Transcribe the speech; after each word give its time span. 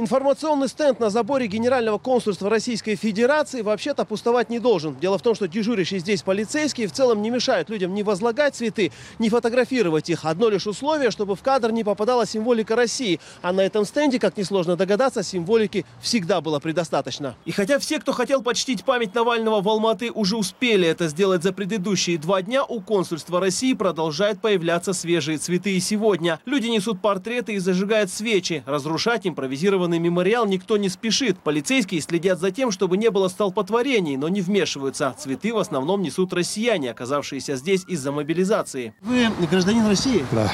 Информационный 0.00 0.68
стенд 0.68 0.98
на 0.98 1.10
заборе 1.10 1.46
Генерального 1.46 1.98
консульства 1.98 2.48
Российской 2.48 2.94
Федерации 2.96 3.60
вообще-то 3.60 4.06
пустовать 4.06 4.48
не 4.48 4.58
должен. 4.58 4.96
Дело 4.98 5.18
в 5.18 5.22
том, 5.22 5.34
что 5.34 5.46
дежурящие 5.46 6.00
здесь 6.00 6.22
полицейские 6.22 6.86
в 6.86 6.92
целом 6.92 7.20
не 7.20 7.28
мешают 7.28 7.68
людям 7.68 7.92
ни 7.92 8.02
возлагать 8.02 8.54
цветы, 8.54 8.92
ни 9.18 9.28
фотографировать 9.28 10.08
их. 10.08 10.24
Одно 10.24 10.48
лишь 10.48 10.66
условие, 10.66 11.10
чтобы 11.10 11.36
в 11.36 11.42
кадр 11.42 11.70
не 11.70 11.84
попадала 11.84 12.26
символика 12.26 12.76
России. 12.76 13.20
А 13.42 13.52
на 13.52 13.60
этом 13.60 13.84
стенде, 13.84 14.18
как 14.18 14.38
несложно 14.38 14.74
догадаться, 14.74 15.22
символики 15.22 15.84
всегда 16.00 16.40
было 16.40 16.60
предостаточно. 16.60 17.36
И 17.44 17.52
хотя 17.52 17.78
все, 17.78 18.00
кто 18.00 18.12
хотел 18.12 18.42
почтить 18.42 18.86
память 18.86 19.14
Навального 19.14 19.60
в 19.60 19.68
Алматы, 19.68 20.10
уже 20.10 20.38
успели 20.38 20.88
это 20.88 21.08
сделать 21.08 21.42
за 21.42 21.52
предыдущие 21.52 22.16
два 22.16 22.40
дня, 22.40 22.64
у 22.64 22.80
консульства 22.80 23.38
России 23.38 23.74
продолжают 23.74 24.40
появляться 24.40 24.94
свежие 24.94 25.36
цветы 25.36 25.76
и 25.76 25.80
сегодня. 25.80 26.40
Люди 26.46 26.68
несут 26.68 27.02
портреты 27.02 27.52
и 27.52 27.58
зажигают 27.58 28.10
свечи. 28.10 28.62
Разрушать 28.64 29.26
импровизированный 29.90 29.98
мемориал 29.98 30.46
никто 30.46 30.76
не 30.76 30.88
спешит. 30.88 31.38
Полицейские 31.38 32.00
следят 32.00 32.38
за 32.38 32.50
тем, 32.50 32.70
чтобы 32.70 32.96
не 32.96 33.10
было 33.10 33.28
столпотворений, 33.28 34.16
но 34.16 34.28
не 34.28 34.40
вмешиваются. 34.40 35.14
Цветы 35.18 35.52
в 35.52 35.58
основном 35.58 36.02
несут 36.02 36.32
россияне, 36.32 36.90
оказавшиеся 36.90 37.56
здесь 37.56 37.84
из-за 37.88 38.12
мобилизации. 38.12 38.94
Вы 39.02 39.28
гражданин 39.50 39.86
России? 39.86 40.24
Да. 40.32 40.50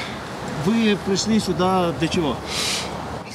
Вы 0.65 0.97
пришли 1.05 1.39
сюда 1.39 1.93
для 1.99 2.07
чего? 2.07 2.35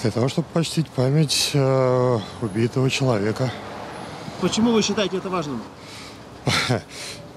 Для 0.03 0.11
того, 0.11 0.29
чтобы 0.29 0.49
почтить 0.53 0.89
память 0.89 1.51
э, 1.55 2.19
убитого 2.41 2.91
человека. 2.91 3.53
Почему 4.41 4.73
вы 4.73 4.83
считаете 4.83 5.19
это 5.19 5.31
важным? 5.31 5.63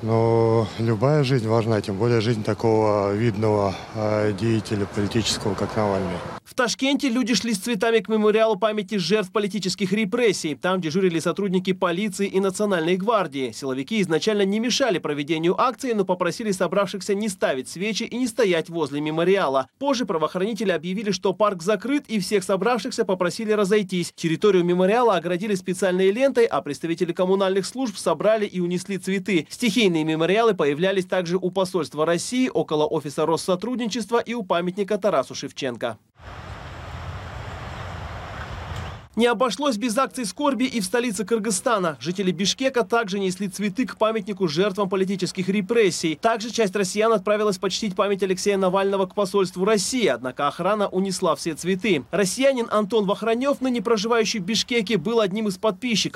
Но 0.01 0.67
любая 0.79 1.23
жизнь 1.23 1.47
важна, 1.47 1.79
тем 1.81 1.97
более 1.97 2.21
жизнь 2.21 2.43
такого 2.43 3.13
видного 3.13 3.73
э, 3.93 4.34
деятеля 4.39 4.85
политического, 4.85 5.53
как 5.53 5.75
Навальный. 5.75 6.17
В 6.55 6.57
Ташкенте 6.57 7.09
люди 7.09 7.35
шли 7.35 7.53
с 7.53 7.57
цветами 7.57 7.99
к 7.99 8.07
мемориалу 8.07 8.55
памяти 8.55 8.95
жертв 8.95 9.33
политических 9.33 9.91
репрессий. 9.91 10.55
Там 10.55 10.79
дежурили 10.79 11.19
сотрудники 11.19 11.73
полиции 11.73 12.27
и 12.27 12.39
Национальной 12.39 12.95
гвардии. 12.95 13.51
Силовики 13.51 14.01
изначально 14.01 14.43
не 14.43 14.62
мешали 14.62 14.99
проведению 14.99 15.59
акции, 15.59 15.91
но 15.91 16.05
попросили 16.05 16.53
собравшихся 16.53 17.13
не 17.13 17.27
ставить 17.27 17.67
свечи 17.67 18.03
и 18.03 18.15
не 18.15 18.25
стоять 18.25 18.70
возле 18.70 19.01
мемориала. 19.01 19.67
Позже 19.79 20.05
правоохранители 20.05 20.71
объявили, 20.71 21.12
что 21.12 21.34
парк 21.34 21.62
закрыт, 21.62 22.05
и 22.07 22.21
всех 22.21 22.41
собравшихся 22.45 23.03
попросили 23.03 23.51
разойтись. 23.51 24.13
Территорию 24.15 24.63
мемориала 24.63 25.17
оградили 25.17 25.55
специальной 25.55 26.09
лентой, 26.09 26.45
а 26.45 26.62
представители 26.62 27.12
коммунальных 27.12 27.65
служб 27.65 27.97
собрали 27.97 28.45
и 28.45 28.62
унесли 28.62 28.97
цветы. 28.97 29.45
Стихийные 29.49 30.05
мемориалы 30.05 30.53
появлялись 30.53 31.05
также 31.05 31.35
у 31.35 31.51
посольства 31.51 32.05
России, 32.05 32.47
около 32.47 32.85
офиса 32.85 33.25
Россотрудничества 33.25 34.19
и 34.19 34.34
у 34.34 34.43
памятника 34.43 34.97
Тарасу 34.97 35.35
Шевченко. 35.35 35.97
Не 39.16 39.27
обошлось 39.27 39.77
без 39.77 39.98
акций 39.98 40.26
скорби 40.26 40.66
и 40.66 40.82
в 40.82 40.84
столице 40.84 41.24
Кыргызстана. 41.24 41.96
Жители 42.02 42.32
Бишкека 42.32 42.84
также 42.84 43.18
несли 43.18 43.48
цветы 43.48 43.85
к 43.85 43.96
памятнику 43.96 44.49
жертвам 44.49 44.90
политических 44.90 45.48
репрессий. 45.48 46.20
Также 46.21 46.52
часть 46.52 46.76
россиян 46.76 47.13
отправилась 47.13 47.58
почтить 47.58 47.96
память 47.96 48.24
Алексея 48.24 48.58
Навального 48.58 49.05
к 49.05 49.16
посольству 49.16 49.63
России, 49.63 50.05
однако 50.08 50.49
охрана 50.49 50.90
унесла 50.90 51.38
все 51.38 51.54
цветы. 51.54 52.04
Россиянин 52.12 52.68
Антон 52.70 53.05
Вахранев, 53.05 53.62
ныне 53.62 53.82
проживающий 53.82 54.41
в 54.41 54.43
Бишкеке, 54.43 54.98
был 54.98 55.21
одним 55.21 55.48
из 55.48 55.58
подписчиков. 55.58 56.13